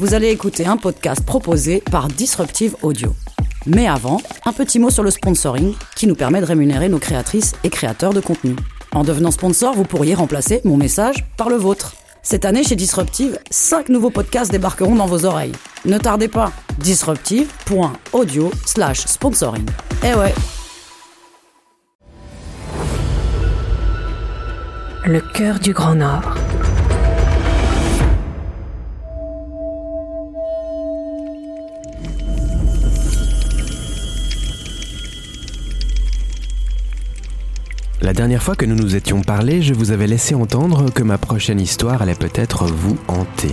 vous 0.00 0.14
allez 0.14 0.28
écouter 0.30 0.64
un 0.64 0.78
podcast 0.78 1.22
proposé 1.26 1.82
par 1.90 2.08
Disruptive 2.08 2.74
Audio. 2.80 3.14
Mais 3.66 3.86
avant, 3.86 4.22
un 4.46 4.52
petit 4.54 4.78
mot 4.78 4.88
sur 4.88 5.02
le 5.02 5.10
sponsoring 5.10 5.74
qui 5.94 6.06
nous 6.06 6.14
permet 6.14 6.40
de 6.40 6.46
rémunérer 6.46 6.88
nos 6.88 6.98
créatrices 6.98 7.52
et 7.64 7.68
créateurs 7.68 8.14
de 8.14 8.20
contenu. 8.20 8.56
En 8.92 9.04
devenant 9.04 9.30
sponsor, 9.30 9.74
vous 9.74 9.84
pourriez 9.84 10.14
remplacer 10.14 10.62
mon 10.64 10.78
message 10.78 11.26
par 11.36 11.50
le 11.50 11.56
vôtre. 11.56 11.96
Cette 12.22 12.46
année, 12.46 12.64
chez 12.64 12.76
Disruptive, 12.76 13.38
5 13.50 13.90
nouveaux 13.90 14.08
podcasts 14.08 14.50
débarqueront 14.50 14.94
dans 14.94 15.04
vos 15.04 15.26
oreilles. 15.26 15.52
Ne 15.84 15.98
tardez 15.98 16.28
pas, 16.28 16.50
disruptive.audio 16.78 18.50
slash 18.64 19.00
sponsoring. 19.00 19.66
Eh 20.02 20.14
ouais 20.14 20.34
Le 25.04 25.20
cœur 25.20 25.58
du 25.58 25.74
Grand 25.74 25.94
Nord. 25.94 26.36
La 38.10 38.14
dernière 38.14 38.42
fois 38.42 38.56
que 38.56 38.66
nous 38.66 38.74
nous 38.74 38.96
étions 38.96 39.20
parlé, 39.22 39.62
je 39.62 39.72
vous 39.72 39.92
avais 39.92 40.08
laissé 40.08 40.34
entendre 40.34 40.92
que 40.92 41.04
ma 41.04 41.16
prochaine 41.16 41.60
histoire 41.60 42.02
allait 42.02 42.16
peut-être 42.16 42.64
vous 42.64 42.98
hanter. 43.06 43.52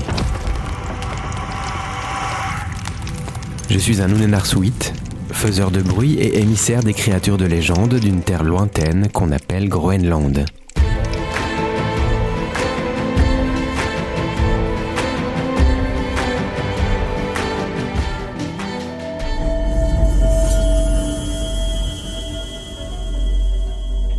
Je 3.70 3.78
suis 3.78 4.02
un 4.02 4.10
Unenarsuit, 4.10 4.94
faiseur 5.32 5.70
de 5.70 5.84
bruit 5.84 6.16
et 6.16 6.40
émissaire 6.40 6.82
des 6.82 6.96
créatures 6.96 7.38
de 7.38 7.46
légende 7.46 8.00
d'une 8.00 8.22
terre 8.22 8.44
lointaine 8.44 9.10
qu'on 9.14 9.32
appelle 9.32 9.70
Groenland. 9.70 10.44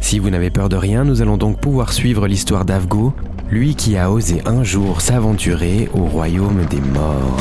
Si 0.08 0.18
vous 0.18 0.30
n'avez 0.30 0.48
peur 0.48 0.70
de 0.70 0.76
rien, 0.76 1.04
nous 1.04 1.20
allons 1.20 1.36
donc 1.36 1.60
pouvoir 1.60 1.92
suivre 1.92 2.26
l'histoire 2.26 2.64
d'Avgo, 2.64 3.12
lui 3.50 3.74
qui 3.74 3.98
a 3.98 4.10
osé 4.10 4.40
un 4.46 4.64
jour 4.64 5.02
s'aventurer 5.02 5.90
au 5.92 6.06
royaume 6.06 6.64
des 6.64 6.80
morts. 6.80 7.36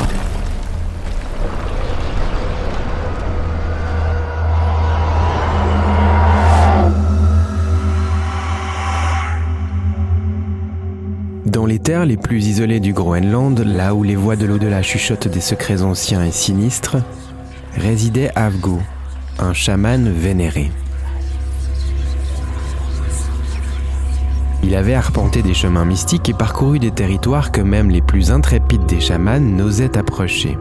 Dans 11.45 11.65
les 11.65 11.79
terres 11.79 12.05
les 12.05 12.17
plus 12.17 12.47
isolées 12.47 12.81
du 12.81 12.91
Groenland, 12.91 13.57
là 13.59 13.95
où 13.95 14.03
les 14.03 14.17
voix 14.17 14.35
de 14.35 14.45
l'au-delà 14.45 14.81
chuchotent 14.81 15.29
des 15.29 15.39
secrets 15.39 15.83
anciens 15.83 16.25
et 16.25 16.31
sinistres, 16.31 16.97
résidait 17.77 18.29
Avgo, 18.35 18.81
un 19.39 19.53
chaman 19.53 20.11
vénéré. 20.11 20.69
Il 24.63 24.75
avait 24.75 24.95
arpenté 24.95 25.41
des 25.41 25.53
chemins 25.53 25.85
mystiques 25.85 26.29
et 26.29 26.33
parcouru 26.33 26.79
des 26.79 26.91
territoires 26.91 27.51
que 27.51 27.61
même 27.61 27.89
les 27.89 28.01
plus 28.01 28.31
intrépides 28.31 28.85
des 28.85 28.99
chamans 28.99 29.39
n'osaient 29.39 29.97
approcher. 29.97 30.57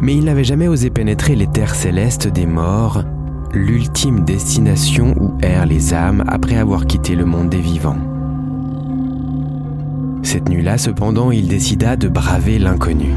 Mais 0.00 0.16
il 0.16 0.24
n'avait 0.24 0.44
jamais 0.44 0.66
osé 0.66 0.90
pénétrer 0.90 1.36
les 1.36 1.46
terres 1.46 1.74
célestes 1.74 2.26
des 2.26 2.46
morts, 2.46 3.04
l'ultime 3.52 4.24
destination 4.24 5.14
où 5.20 5.36
errent 5.42 5.66
les 5.66 5.92
âmes 5.92 6.24
après 6.26 6.56
avoir 6.56 6.86
quitté 6.86 7.14
le 7.14 7.26
monde 7.26 7.50
des 7.50 7.60
vivants. 7.60 7.98
Cette 10.22 10.48
nuit-là, 10.48 10.78
cependant, 10.78 11.30
il 11.30 11.48
décida 11.48 11.96
de 11.96 12.08
braver 12.08 12.58
l'inconnu. 12.58 13.14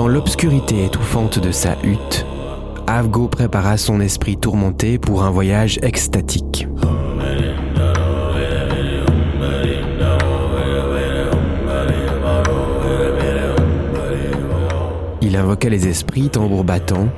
Dans 0.00 0.08
l'obscurité 0.08 0.86
étouffante 0.86 1.38
de 1.38 1.52
sa 1.52 1.76
hutte, 1.84 2.24
Avgo 2.86 3.28
prépara 3.28 3.76
son 3.76 4.00
esprit 4.00 4.38
tourmenté 4.38 4.96
pour 4.96 5.24
un 5.24 5.30
voyage 5.30 5.78
extatique. 5.82 6.66
Il 15.20 15.36
invoqua 15.36 15.68
les 15.68 15.86
esprits 15.86 16.30
tambour 16.30 16.64
battant, 16.64 17.08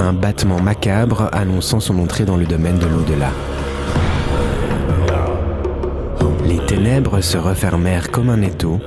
un 0.00 0.12
battement 0.12 0.60
macabre 0.60 1.28
annonçant 1.30 1.78
son 1.78 2.00
entrée 2.00 2.24
dans 2.24 2.36
le 2.36 2.46
domaine 2.46 2.80
de 2.80 2.86
l'au-delà. 2.86 3.30
Les 6.44 6.58
ténèbres 6.66 7.20
se 7.20 7.38
refermèrent 7.38 8.10
comme 8.10 8.28
un 8.28 8.42
étau 8.42 8.80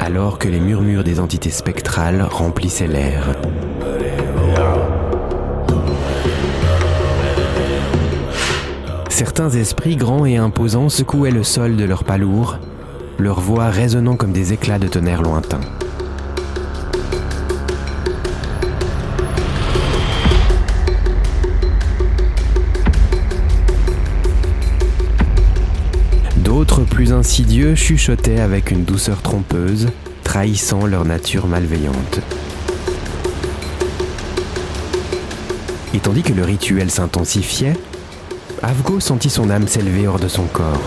alors 0.00 0.38
que 0.38 0.48
les 0.48 0.60
murmures 0.60 1.04
des 1.04 1.20
entités 1.20 1.50
spectrales 1.50 2.22
remplissaient 2.22 2.86
l'air. 2.86 3.36
Certains 9.08 9.50
esprits 9.50 9.96
grands 9.96 10.26
et 10.26 10.36
imposants 10.36 10.88
secouaient 10.88 11.30
le 11.30 11.42
sol 11.42 11.76
de 11.76 11.84
leurs 11.84 12.04
palours, 12.04 12.58
leurs 13.18 13.40
voix 13.40 13.70
résonnant 13.70 14.16
comme 14.16 14.32
des 14.32 14.52
éclats 14.52 14.78
de 14.78 14.88
tonnerre 14.88 15.22
lointains. 15.22 15.60
Insidieux 27.26 27.74
chuchotaient 27.74 28.38
avec 28.38 28.70
une 28.70 28.84
douceur 28.84 29.20
trompeuse, 29.20 29.88
trahissant 30.22 30.86
leur 30.86 31.04
nature 31.04 31.48
malveillante. 31.48 32.20
Et 35.92 35.98
tandis 35.98 36.22
que 36.22 36.32
le 36.32 36.44
rituel 36.44 36.88
s'intensifiait, 36.88 37.72
Avgo 38.62 39.00
sentit 39.00 39.28
son 39.28 39.50
âme 39.50 39.66
s'élever 39.66 40.06
hors 40.06 40.20
de 40.20 40.28
son 40.28 40.44
corps. 40.44 40.80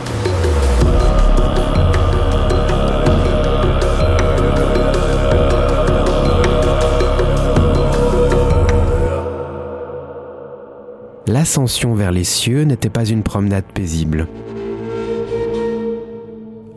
L'ascension 11.27 11.95
vers 11.95 12.13
les 12.13 12.23
cieux 12.23 12.61
n'était 12.63 12.89
pas 12.89 13.03
une 13.03 13.23
promenade 13.23 13.65
paisible. 13.65 14.29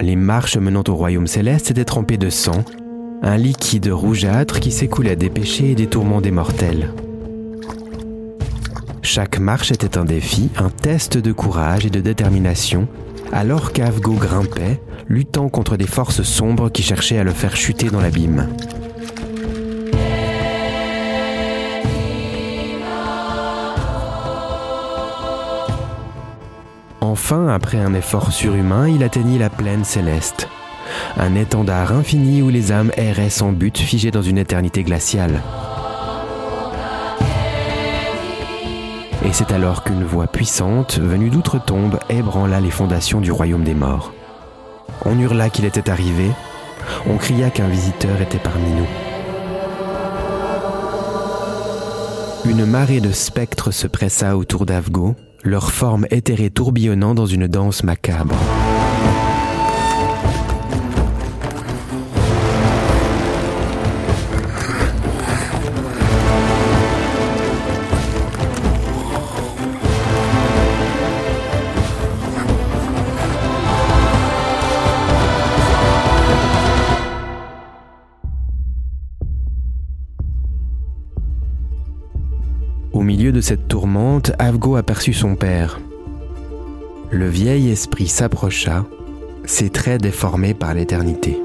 Les 0.02 0.16
marches 0.16 0.56
menant 0.56 0.82
au 0.88 0.96
royaume 0.96 1.28
céleste 1.28 1.70
étaient 1.70 1.84
trempées 1.84 2.16
de 2.16 2.28
sang, 2.28 2.64
un 3.22 3.36
liquide 3.36 3.86
rougeâtre 3.86 4.58
qui 4.58 4.72
s'écoulait 4.72 5.14
des 5.14 5.30
péchés 5.30 5.70
et 5.70 5.74
des 5.76 5.86
tourments 5.86 6.20
des 6.20 6.32
mortels. 6.32 6.92
Chaque 9.02 9.38
marche 9.38 9.70
était 9.70 9.96
un 9.96 10.04
défi, 10.04 10.50
un 10.56 10.70
test 10.70 11.18
de 11.18 11.30
courage 11.30 11.86
et 11.86 11.90
de 11.90 12.00
détermination, 12.00 12.88
alors 13.30 13.72
qu'Avgo 13.72 14.14
grimpait, 14.14 14.82
luttant 15.06 15.48
contre 15.48 15.76
des 15.76 15.86
forces 15.86 16.24
sombres 16.24 16.68
qui 16.68 16.82
cherchaient 16.82 17.18
à 17.18 17.24
le 17.24 17.30
faire 17.30 17.54
chuter 17.54 17.88
dans 17.88 18.00
l'abîme. 18.00 18.48
Enfin, 27.02 27.48
après 27.48 27.78
un 27.78 27.94
effort 27.94 28.30
surhumain, 28.30 28.88
il 28.88 29.02
atteignit 29.02 29.36
la 29.36 29.50
plaine 29.50 29.84
céleste. 29.84 30.48
Un 31.16 31.34
étendard 31.34 31.90
infini 31.90 32.42
où 32.42 32.48
les 32.48 32.70
âmes 32.70 32.92
erraient 32.96 33.28
sans 33.28 33.50
but, 33.50 33.76
figées 33.76 34.12
dans 34.12 34.22
une 34.22 34.38
éternité 34.38 34.84
glaciale. 34.84 35.42
Et 39.24 39.32
c'est 39.32 39.50
alors 39.50 39.82
qu'une 39.82 40.04
voix 40.04 40.28
puissante, 40.28 41.00
venue 41.00 41.28
d'outre-tombe, 41.28 41.98
ébranla 42.08 42.60
les 42.60 42.70
fondations 42.70 43.20
du 43.20 43.32
royaume 43.32 43.64
des 43.64 43.74
morts. 43.74 44.12
On 45.04 45.18
hurla 45.18 45.50
qu'il 45.50 45.64
était 45.64 45.90
arrivé, 45.90 46.30
on 47.10 47.16
cria 47.16 47.50
qu'un 47.50 47.66
visiteur 47.66 48.20
était 48.20 48.38
parmi 48.38 48.70
nous. 48.70 48.86
Une 52.44 52.64
marée 52.64 53.00
de 53.00 53.10
spectres 53.10 53.72
se 53.72 53.88
pressa 53.88 54.36
autour 54.36 54.66
d'Avgo, 54.66 55.16
leur 55.42 55.72
forme 55.72 56.06
éthérée 56.10 56.50
tourbillonnant 56.50 57.14
dans 57.14 57.26
une 57.26 57.46
danse 57.46 57.82
macabre. 57.82 58.36
Milieu 83.22 83.30
de 83.30 83.40
cette 83.40 83.68
tourmente, 83.68 84.32
Avgo 84.40 84.74
aperçut 84.74 85.12
son 85.12 85.36
père. 85.36 85.80
Le 87.12 87.28
vieil 87.28 87.70
esprit 87.70 88.08
s'approcha, 88.08 88.84
ses 89.44 89.70
traits 89.70 90.02
déformés 90.02 90.54
par 90.54 90.74
l'éternité. 90.74 91.38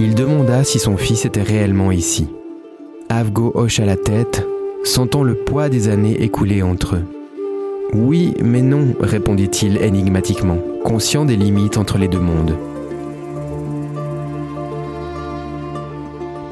Il 0.00 0.16
demanda 0.16 0.64
si 0.64 0.80
son 0.80 0.96
fils 0.96 1.24
était 1.24 1.44
réellement 1.44 1.92
ici. 1.92 2.26
Avgo 3.08 3.52
hocha 3.54 3.84
la 3.84 3.96
tête, 3.96 4.44
sentant 4.82 5.22
le 5.22 5.36
poids 5.36 5.68
des 5.68 5.86
années 5.86 6.24
écoulées 6.24 6.64
entre 6.64 6.96
eux. 6.96 7.04
Oui, 7.92 8.34
mais 8.42 8.62
non, 8.62 8.96
répondit-il 8.98 9.80
énigmatiquement, 9.80 10.58
conscient 10.82 11.24
des 11.24 11.36
limites 11.36 11.78
entre 11.78 11.98
les 11.98 12.08
deux 12.08 12.18
mondes. 12.18 12.56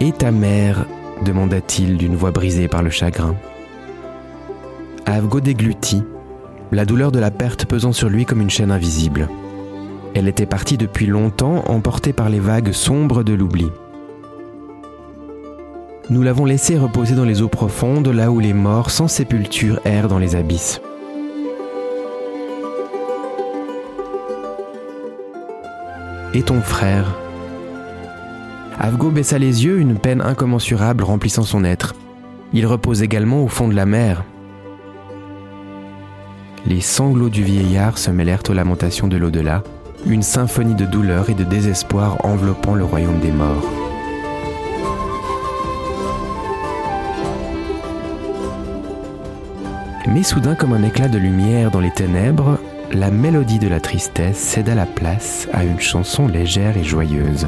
Et 0.05 0.11
ta 0.11 0.33
mère 0.33 0.85
demanda-t-il 1.25 1.97
d'une 1.97 2.17
voix 2.17 2.33
brisée 2.33 2.67
par 2.67 2.83
le 2.83 2.91
chagrin. 2.91 3.37
Avgo 5.07 5.39
déglutit, 5.39 6.03
la 6.73 6.85
douleur 6.85 7.13
de 7.13 7.21
la 7.21 7.31
perte 7.31 7.67
pesant 7.67 7.93
sur 7.93 8.09
lui 8.09 8.25
comme 8.25 8.41
une 8.41 8.51
chaîne 8.51 8.73
invisible. 8.73 9.29
Elle 10.17 10.27
était 10.27 10.45
partie 10.45 10.77
depuis 10.77 11.07
longtemps, 11.07 11.63
emportée 11.69 12.13
par 12.13 12.31
les 12.31 12.41
vagues 12.41 12.73
sombres 12.73 13.23
de 13.23 13.33
l'oubli. 13.33 13.71
Nous 16.11 16.23
l'avons 16.23 16.47
laissée 16.47 16.77
reposer 16.77 17.15
dans 17.15 17.25
les 17.25 17.41
eaux 17.41 17.49
profondes, 17.49 18.09
là 18.09 18.33
où 18.33 18.41
les 18.41 18.55
morts 18.55 18.91
sans 18.91 19.07
sépulture 19.07 19.79
errent 19.85 20.09
dans 20.09 20.19
les 20.19 20.35
abysses. 20.35 20.81
Et 26.35 26.43
ton 26.43 26.61
frère 26.61 27.17
Avgo 28.79 29.11
baissa 29.11 29.39
les 29.39 29.65
yeux, 29.65 29.79
une 29.79 29.99
peine 29.99 30.21
incommensurable 30.21 31.05
remplissant 31.05 31.43
son 31.43 31.65
être. 31.65 31.95
Il 32.53 32.67
repose 32.67 33.03
également 33.03 33.43
au 33.43 33.49
fond 33.49 33.69
de 33.69 33.75
la 33.75 33.87
mer. 33.87 34.25
Les 36.67 36.81
sanglots 36.81 37.29
du 37.29 37.43
vieillard 37.43 37.99
se 37.99 38.11
mêlèrent 38.11 38.43
aux 38.49 38.55
lamentations 38.55 39.09
de 39.09 39.17
l'au-delà, 39.17 39.63
une 40.07 40.23
symphonie 40.23 40.75
de 40.75 40.85
douleur 40.85 41.31
et 41.31 41.35
de 41.35 41.45
désespoir 41.45 42.25
enveloppant 42.25 42.75
le 42.75 42.85
royaume 42.85 43.21
des 43.21 43.33
morts. 43.33 43.69
Mais 50.09 50.23
soudain, 50.23 50.55
comme 50.55 50.73
un 50.73 50.83
éclat 50.83 51.09
de 51.09 51.19
lumière 51.19 51.71
dans 51.71 51.81
les 51.81 51.93
ténèbres, 51.93 52.59
la 52.93 53.11
mélodie 53.11 53.59
de 53.59 53.69
la 53.69 53.81
tristesse 53.81 54.37
céda 54.37 54.75
la 54.75 54.87
place 54.87 55.49
à 55.53 55.65
une 55.65 55.81
chanson 55.81 56.27
légère 56.27 56.77
et 56.77 56.85
joyeuse. 56.85 57.47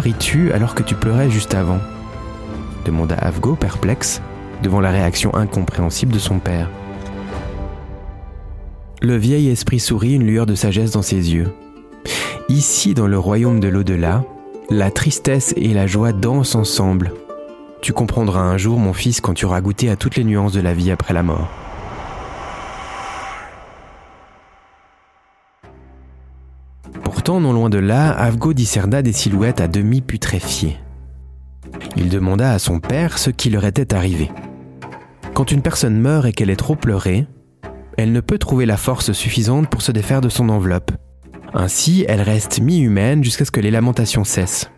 Ris-tu 0.00 0.52
alors 0.52 0.74
que 0.74 0.82
tu 0.82 0.94
pleurais 0.94 1.30
juste 1.30 1.54
avant 1.54 1.78
demanda 2.84 3.14
Avgo, 3.14 3.54
perplexe, 3.54 4.20
devant 4.62 4.80
la 4.80 4.90
réaction 4.90 5.34
incompréhensible 5.34 6.12
de 6.12 6.18
son 6.18 6.38
père. 6.38 6.68
Le 9.00 9.16
vieil 9.16 9.48
esprit 9.48 9.80
sourit, 9.80 10.14
une 10.14 10.26
lueur 10.26 10.46
de 10.46 10.54
sagesse 10.54 10.92
dans 10.92 11.02
ses 11.02 11.34
yeux. 11.34 11.52
Ici, 12.48 12.94
dans 12.94 13.06
le 13.06 13.18
royaume 13.18 13.60
de 13.60 13.68
l'au-delà, 13.68 14.24
la 14.70 14.90
tristesse 14.90 15.54
et 15.56 15.74
la 15.74 15.86
joie 15.86 16.12
dansent 16.12 16.54
ensemble. 16.54 17.12
Tu 17.80 17.92
comprendras 17.92 18.40
un 18.40 18.58
jour, 18.58 18.78
mon 18.78 18.92
fils, 18.92 19.20
quand 19.20 19.34
tu 19.34 19.44
auras 19.44 19.60
goûté 19.60 19.90
à 19.90 19.96
toutes 19.96 20.16
les 20.16 20.24
nuances 20.24 20.52
de 20.52 20.60
la 20.60 20.74
vie 20.74 20.90
après 20.90 21.14
la 21.14 21.22
mort. 21.22 21.48
Pourtant, 27.04 27.40
non 27.40 27.52
loin 27.52 27.70
de 27.70 27.78
là, 27.78 28.10
Avgo 28.10 28.52
discerna 28.52 29.02
des 29.02 29.12
silhouettes 29.12 29.60
à 29.60 29.68
demi 29.68 30.00
putréfiées. 30.00 30.76
Il 31.96 32.08
demanda 32.08 32.52
à 32.52 32.58
son 32.58 32.80
père 32.80 33.18
ce 33.18 33.30
qui 33.30 33.50
leur 33.50 33.64
était 33.64 33.94
arrivé. 33.94 34.30
Quand 35.34 35.50
une 35.50 35.62
personne 35.62 35.98
meurt 35.98 36.26
et 36.26 36.32
qu'elle 36.32 36.50
est 36.50 36.56
trop 36.56 36.76
pleurée, 36.76 37.26
elle 37.96 38.12
ne 38.12 38.20
peut 38.20 38.38
trouver 38.38 38.66
la 38.66 38.76
force 38.76 39.12
suffisante 39.12 39.68
pour 39.68 39.82
se 39.82 39.92
défaire 39.92 40.20
de 40.20 40.28
son 40.28 40.48
enveloppe. 40.48 40.92
Ainsi, 41.54 42.04
elle 42.08 42.22
reste 42.22 42.60
mi-humaine 42.60 43.22
jusqu'à 43.22 43.44
ce 43.44 43.50
que 43.50 43.60
les 43.60 43.70
lamentations 43.70 44.24
cessent. 44.24 44.70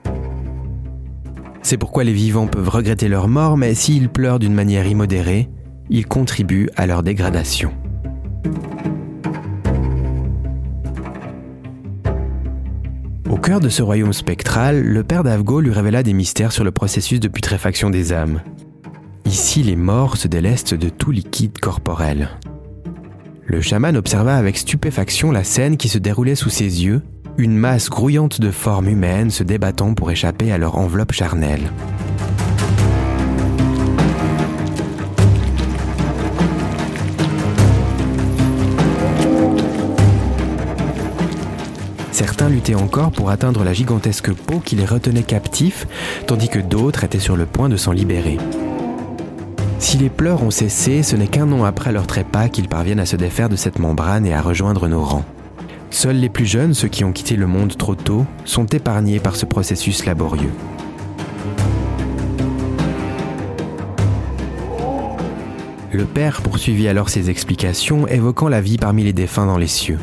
C'est 1.63 1.79
pourquoi 1.79 2.05
les 2.05 2.13
vivants 2.13 2.47
peuvent 2.47 2.69
regretter 2.69 3.09
leur 3.09 3.29
mort, 3.29 3.57
mais 3.57 3.75
s'ils 3.75 4.09
pleurent 4.09 4.39
d'une 4.39 4.55
manière 4.55 4.87
immodérée, 4.87 5.49
ils 5.89 6.07
contribuent 6.07 6.69
à 6.77 6.87
leur 6.87 7.03
dégradation. 7.03 7.73
Cœur 13.45 13.61
de 13.61 13.69
ce 13.69 13.83
royaume 13.83 14.15
spectral, 14.15 14.83
le 14.83 15.05
père 15.05 15.23
d'Avgo 15.23 15.61
lui 15.61 15.71
révéla 15.71 16.03
des 16.03 16.15
mystères 16.15 16.51
sur 16.51 16.65
le 16.65 16.71
processus 16.71 17.21
de 17.21 17.29
putréfaction 17.29 17.91
des 17.91 18.15
âmes. 18.15 18.41
Ici, 19.27 19.63
les 19.63 19.77
morts 19.77 20.17
se 20.17 20.29
délestent 20.29 20.73
de 20.73 20.89
tout 20.89 21.11
liquide 21.11 21.59
corporel. 21.59 22.31
Le 23.45 23.61
chaman 23.61 23.99
observa 23.99 24.37
avec 24.37 24.57
stupéfaction 24.57 25.31
la 25.31 25.45
scène 25.45 25.77
qui 25.77 25.91
se 25.91 25.99
déroulait 25.99 26.37
sous 26.37 26.49
ses 26.49 26.85
yeux, 26.85 27.03
une 27.37 27.55
masse 27.55 27.91
grouillante 27.91 28.41
de 28.41 28.51
formes 28.51 28.89
humaines 28.89 29.31
se 29.31 29.43
débattant 29.43 29.93
pour 29.93 30.11
échapper 30.11 30.51
à 30.51 30.57
leur 30.57 30.79
enveloppe 30.79 31.13
charnelle. 31.13 31.71
Certains 42.15 42.49
luttaient 42.49 42.77
encore 42.77 43.11
pour 43.11 43.31
atteindre 43.31 43.65
la 43.65 43.73
gigantesque 43.73 44.33
peau 44.33 44.61
qui 44.61 44.77
les 44.77 44.85
retenait 44.85 45.25
captifs, 45.25 45.89
tandis 46.29 46.49
que 46.49 46.61
d'autres 46.61 47.03
étaient 47.03 47.19
sur 47.19 47.37
le 47.37 47.45
point 47.45 47.69
de 47.69 47.77
s'en 47.77 47.91
libérer. 47.91 48.39
Si 49.81 49.99
les 49.99 50.11
pleurs 50.11 50.45
ont 50.45 50.53
cessé, 50.53 51.03
ce 51.03 51.17
n'est 51.17 51.27
qu'un 51.27 51.51
an 51.51 51.65
après 51.65 51.91
leur 51.91 52.07
trépas 52.07 52.49
qu'ils 52.49 52.69
parviennent 52.69 53.01
à 53.01 53.05
se 53.05 53.17
défaire 53.17 53.49
de 53.49 53.57
cette 53.57 53.81
membrane 53.81 54.27
et 54.27 54.33
à 54.33 54.41
rejoindre 54.41 54.87
nos 54.87 55.03
rangs. 55.03 55.25
Seuls 55.91 56.15
les 56.15 56.29
plus 56.29 56.47
jeunes, 56.47 56.73
ceux 56.73 56.87
qui 56.87 57.03
ont 57.03 57.11
quitté 57.11 57.35
le 57.35 57.49
monde 57.49 57.77
trop 57.77 57.97
tôt, 57.97 58.27
sont 58.45 58.67
épargnés 58.67 59.19
par 59.19 59.35
ce 59.35 59.45
processus 59.45 60.07
laborieux. 60.07 60.53
Le 65.91 66.05
père 66.05 66.43
poursuivit 66.43 66.87
alors 66.87 67.09
ses 67.09 67.29
explications, 67.29 68.07
évoquant 68.07 68.49
la 68.49 68.61
vie 68.61 68.79
parmi 68.79 69.03
les 69.03 69.13
défunts 69.13 69.47
dans 69.47 69.59
les 69.59 69.67
cieux. 69.67 69.99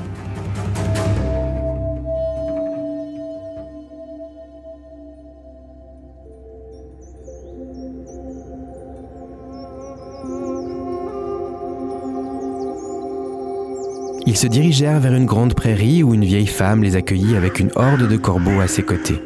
Ils 14.31 14.37
se 14.37 14.47
dirigèrent 14.47 15.01
vers 15.01 15.13
une 15.13 15.25
grande 15.25 15.55
prairie 15.55 16.03
où 16.03 16.13
une 16.13 16.23
vieille 16.23 16.47
femme 16.47 16.83
les 16.83 16.95
accueillit 16.95 17.35
avec 17.35 17.59
une 17.59 17.69
horde 17.75 18.07
de 18.07 18.15
corbeaux 18.15 18.61
à 18.61 18.67
ses 18.69 18.81
côtés. 18.81 19.19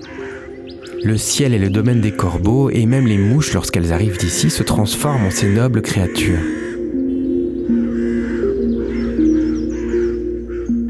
Le 1.03 1.15
ciel 1.15 1.53
est 1.53 1.59
le 1.59 1.69
domaine 1.69 2.01
des 2.01 2.11
corbeaux 2.11 2.71
et 2.71 2.87
même 2.87 3.05
les 3.05 3.19
mouches, 3.19 3.53
lorsqu'elles 3.53 3.93
arrivent 3.93 4.17
ici, 4.23 4.49
se 4.49 4.63
transforment 4.63 5.27
en 5.27 5.29
ces 5.29 5.47
nobles 5.47 5.83
créatures. 5.83 6.39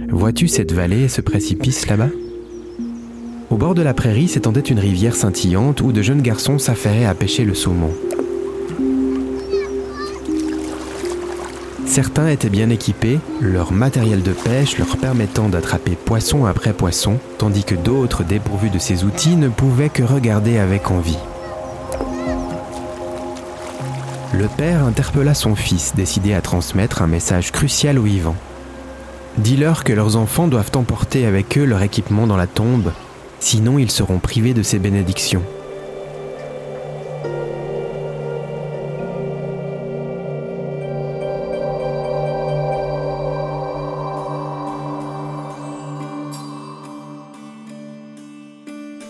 Vois-tu 0.07 0.47
cette 0.47 0.71
vallée 0.71 1.01
et 1.01 1.09
ce 1.09 1.19
précipice 1.19 1.85
là-bas? 1.89 2.09
Au 3.49 3.57
bord 3.57 3.75
de 3.75 3.81
la 3.81 3.93
prairie 3.93 4.29
s'étendait 4.29 4.61
une 4.61 4.79
rivière 4.79 5.17
scintillante 5.17 5.81
où 5.81 5.91
de 5.91 6.01
jeunes 6.01 6.21
garçons 6.21 6.57
s'affairaient 6.57 7.03
à 7.03 7.15
pêcher 7.15 7.43
le 7.43 7.53
saumon. 7.53 7.91
Certains 11.95 12.27
étaient 12.27 12.49
bien 12.49 12.69
équipés, 12.71 13.21
leur 13.39 13.71
matériel 13.71 14.21
de 14.21 14.33
pêche 14.33 14.77
leur 14.77 14.97
permettant 14.97 15.47
d'attraper 15.47 15.95
poisson 15.95 16.43
après 16.43 16.73
poisson, 16.73 17.19
tandis 17.37 17.63
que 17.63 17.73
d'autres 17.73 18.25
dépourvus 18.25 18.69
de 18.69 18.79
ces 18.79 19.05
outils 19.05 19.37
ne 19.37 19.47
pouvaient 19.47 19.87
que 19.87 20.03
regarder 20.03 20.57
avec 20.57 20.91
envie. 20.91 21.17
Le 24.33 24.49
père 24.57 24.83
interpella 24.83 25.33
son 25.33 25.55
fils, 25.55 25.93
décidé 25.95 26.33
à 26.33 26.41
transmettre 26.41 27.01
un 27.01 27.07
message 27.07 27.53
crucial 27.53 27.97
aux 27.97 28.03
vivants. 28.03 28.35
Dis-leur 29.37 29.85
que 29.85 29.93
leurs 29.93 30.17
enfants 30.17 30.49
doivent 30.49 30.71
emporter 30.75 31.25
avec 31.25 31.57
eux 31.57 31.63
leur 31.63 31.81
équipement 31.81 32.27
dans 32.27 32.35
la 32.35 32.47
tombe, 32.47 32.91
sinon 33.39 33.79
ils 33.79 33.89
seront 33.89 34.19
privés 34.19 34.53
de 34.53 34.63
ces 34.63 34.79
bénédictions. 34.79 35.43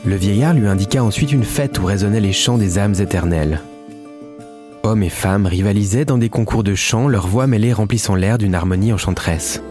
Le 0.05 0.15
vieillard 0.15 0.53
lui 0.53 0.67
indiqua 0.67 1.03
ensuite 1.03 1.31
une 1.31 1.43
fête 1.43 1.79
où 1.79 1.85
résonnaient 1.85 2.19
les 2.19 2.31
chants 2.31 2.59
des 2.59 2.77
âmes 2.77 2.93
éternelles. 2.99 3.61
Hommes 4.83 5.01
et 5.01 5.09
femmes 5.09 5.47
rivalisaient 5.47 6.05
dans 6.05 6.19
des 6.19 6.29
concours 6.29 6.63
de 6.63 6.75
chant, 6.75 7.07
leurs 7.07 7.25
voix 7.25 7.47
mêlées 7.47 7.73
remplissant 7.73 8.13
l'air 8.13 8.37
d'une 8.37 8.53
harmonie 8.53 8.93
enchanteresse. 8.93 9.63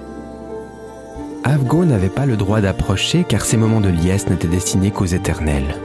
Avgo 1.44 1.84
n'avait 1.84 2.08
pas 2.08 2.26
le 2.26 2.36
droit 2.36 2.60
d'approcher 2.60 3.24
car 3.28 3.44
ces 3.44 3.56
moments 3.56 3.80
de 3.80 3.90
liesse 3.90 4.28
n'étaient 4.28 4.48
destinés 4.48 4.90
qu'aux 4.90 5.04
éternels. 5.04 5.76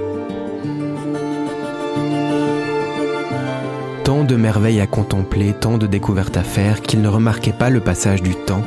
Tant 4.03 4.23
de 4.23 4.35
merveilles 4.35 4.81
à 4.81 4.87
contempler, 4.87 5.53
tant 5.53 5.77
de 5.77 5.85
découvertes 5.85 6.37
à 6.37 6.43
faire 6.43 6.81
qu'il 6.81 7.01
ne 7.01 7.07
remarquait 7.07 7.53
pas 7.53 7.69
le 7.69 7.81
passage 7.81 8.23
du 8.23 8.33
temps 8.33 8.63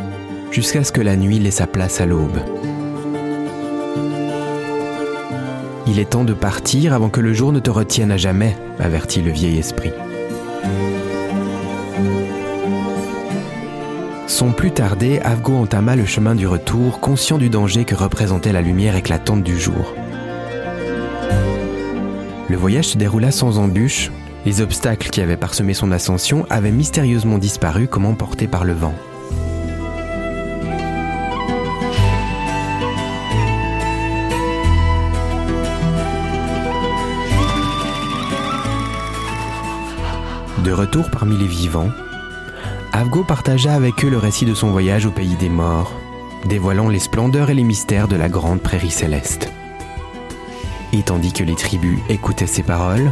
jusqu'à 0.52 0.84
ce 0.84 0.92
que 0.92 1.00
la 1.00 1.16
nuit 1.16 1.40
laissa 1.40 1.66
place 1.66 2.00
à 2.00 2.06
l'aube. 2.06 2.38
Il 5.92 5.98
est 5.98 6.08
temps 6.08 6.24
de 6.24 6.32
partir 6.32 6.94
avant 6.94 7.10
que 7.10 7.20
le 7.20 7.34
jour 7.34 7.52
ne 7.52 7.60
te 7.60 7.68
retienne 7.68 8.12
à 8.12 8.16
jamais, 8.16 8.56
avertit 8.78 9.20
le 9.20 9.30
vieil 9.30 9.58
esprit. 9.58 9.92
Sans 14.26 14.52
plus 14.52 14.70
tarder, 14.70 15.18
Avgo 15.18 15.54
entama 15.54 15.94
le 15.94 16.06
chemin 16.06 16.34
du 16.34 16.46
retour, 16.46 16.98
conscient 16.98 17.36
du 17.36 17.50
danger 17.50 17.84
que 17.84 17.94
représentait 17.94 18.54
la 18.54 18.62
lumière 18.62 18.96
éclatante 18.96 19.42
du 19.42 19.60
jour. 19.60 19.92
Le 22.48 22.56
voyage 22.56 22.88
se 22.88 22.96
déroula 22.96 23.30
sans 23.30 23.58
embûches, 23.58 24.10
les 24.46 24.62
obstacles 24.62 25.10
qui 25.10 25.20
avaient 25.20 25.36
parsemé 25.36 25.74
son 25.74 25.92
ascension 25.92 26.46
avaient 26.48 26.70
mystérieusement 26.70 27.36
disparu 27.36 27.86
comme 27.86 28.06
emportés 28.06 28.48
par 28.48 28.64
le 28.64 28.72
vent. 28.72 28.94
De 40.64 40.70
retour 40.70 41.10
parmi 41.10 41.36
les 41.36 41.48
vivants, 41.48 41.90
Avgo 42.92 43.24
partagea 43.24 43.74
avec 43.74 44.04
eux 44.04 44.10
le 44.10 44.18
récit 44.18 44.44
de 44.44 44.54
son 44.54 44.70
voyage 44.70 45.06
au 45.06 45.10
pays 45.10 45.34
des 45.34 45.48
morts, 45.48 45.92
dévoilant 46.44 46.88
les 46.88 47.00
splendeurs 47.00 47.50
et 47.50 47.54
les 47.54 47.64
mystères 47.64 48.06
de 48.06 48.14
la 48.14 48.28
grande 48.28 48.60
prairie 48.60 48.92
céleste. 48.92 49.50
Et 50.92 51.02
tandis 51.02 51.32
que 51.32 51.42
les 51.42 51.56
tribus 51.56 51.98
écoutaient 52.08 52.46
ses 52.46 52.62
paroles, 52.62 53.10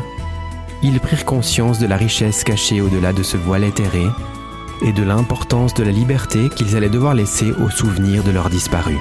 ils 0.82 1.00
prirent 1.00 1.24
conscience 1.24 1.80
de 1.80 1.88
la 1.88 1.96
richesse 1.96 2.44
cachée 2.44 2.80
au-delà 2.80 3.12
de 3.12 3.24
ce 3.24 3.36
voile 3.36 3.64
éthéré 3.64 4.06
et 4.82 4.92
de 4.92 5.02
l'importance 5.02 5.74
de 5.74 5.82
la 5.82 5.90
liberté 5.90 6.50
qu'ils 6.50 6.76
allaient 6.76 6.88
devoir 6.88 7.14
laisser 7.14 7.50
au 7.50 7.68
souvenir 7.68 8.22
de 8.22 8.30
leurs 8.30 8.50
disparus. 8.50 9.00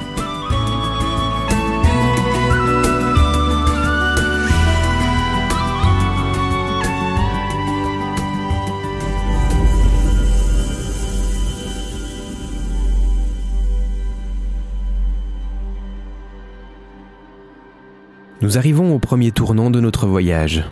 Nous 18.49 18.57
arrivons 18.57 18.95
au 18.95 18.97
premier 18.97 19.29
tournant 19.29 19.69
de 19.69 19.79
notre 19.79 20.07
voyage. 20.07 20.63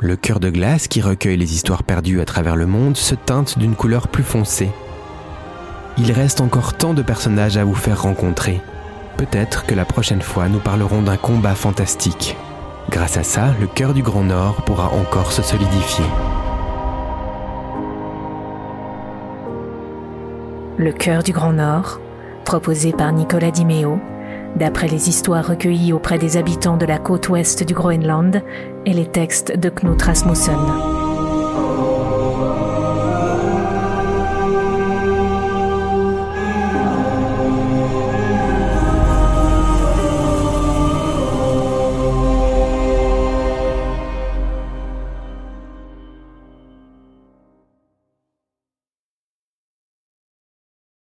Le 0.00 0.16
cœur 0.16 0.40
de 0.40 0.48
glace 0.48 0.88
qui 0.88 1.02
recueille 1.02 1.36
les 1.36 1.52
histoires 1.52 1.82
perdues 1.82 2.22
à 2.22 2.24
travers 2.24 2.56
le 2.56 2.64
monde 2.64 2.96
se 2.96 3.14
teinte 3.14 3.58
d'une 3.58 3.74
couleur 3.74 4.08
plus 4.08 4.22
foncée. 4.22 4.70
Il 5.98 6.10
reste 6.12 6.40
encore 6.40 6.72
tant 6.72 6.94
de 6.94 7.02
personnages 7.02 7.58
à 7.58 7.64
vous 7.64 7.74
faire 7.74 8.00
rencontrer. 8.00 8.62
Peut-être 9.18 9.66
que 9.66 9.74
la 9.74 9.84
prochaine 9.84 10.22
fois 10.22 10.48
nous 10.48 10.60
parlerons 10.60 11.02
d'un 11.02 11.18
combat 11.18 11.54
fantastique. 11.54 12.38
Grâce 12.88 13.18
à 13.18 13.22
ça, 13.22 13.54
le 13.60 13.66
cœur 13.66 13.92
du 13.92 14.02
Grand 14.02 14.24
Nord 14.24 14.64
pourra 14.64 14.90
encore 14.94 15.30
se 15.30 15.42
solidifier. 15.42 16.06
Le 20.78 20.92
cœur 20.92 21.22
du 21.22 21.32
Grand 21.32 21.52
Nord, 21.52 22.00
proposé 22.46 22.92
par 22.92 23.12
Nicolas 23.12 23.50
Dimeo, 23.50 24.00
d'après 24.56 24.88
les 24.88 25.08
histoires 25.08 25.46
recueillies 25.46 25.92
auprès 25.92 26.18
des 26.18 26.36
habitants 26.36 26.76
de 26.76 26.86
la 26.86 26.98
côte 26.98 27.28
ouest 27.28 27.62
du 27.62 27.74
Groenland 27.74 28.42
et 28.86 28.92
les 28.92 29.06
textes 29.06 29.56
de 29.56 29.68
Knut 29.68 30.00
Rasmussen. 30.02 30.58